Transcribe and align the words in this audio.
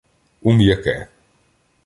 У 0.47 0.53
м'яке. 0.55 0.97